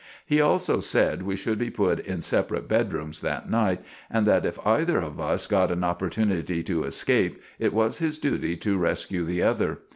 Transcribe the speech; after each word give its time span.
He 0.25 0.41
also 0.41 0.79
sed 0.79 1.21
we 1.21 1.35
should 1.35 1.59
be 1.59 1.69
put 1.69 1.99
in 1.99 2.23
sepperate 2.23 2.67
bedrooms 2.67 3.21
that 3.21 3.47
night, 3.51 3.81
and 4.09 4.25
that 4.25 4.47
if 4.47 4.57
either 4.65 4.97
of 4.97 5.19
us 5.19 5.45
got 5.45 5.69
an 5.69 5.81
opportunety 5.83 6.63
to 6.65 6.81
eskape, 6.85 7.39
it 7.59 7.71
was 7.71 7.99
his 7.99 8.17
duty 8.17 8.57
to 8.57 8.79
reskue 8.79 9.23
the 9.23 9.43
other. 9.43 9.77